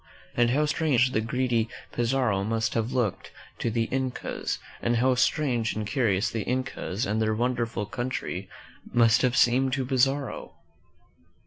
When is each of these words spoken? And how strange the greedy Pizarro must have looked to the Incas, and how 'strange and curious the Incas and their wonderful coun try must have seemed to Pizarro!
And 0.35 0.49
how 0.49 0.65
strange 0.65 1.11
the 1.11 1.21
greedy 1.21 1.69
Pizarro 1.91 2.43
must 2.43 2.73
have 2.73 2.91
looked 2.91 3.29
to 3.59 3.69
the 3.69 3.83
Incas, 3.91 4.57
and 4.81 4.95
how 4.95 5.13
'strange 5.13 5.75
and 5.75 5.85
curious 5.85 6.31
the 6.31 6.41
Incas 6.41 7.05
and 7.05 7.21
their 7.21 7.35
wonderful 7.35 7.85
coun 7.85 8.09
try 8.09 8.47
must 8.91 9.21
have 9.21 9.37
seemed 9.37 9.73
to 9.73 9.85
Pizarro! 9.85 10.55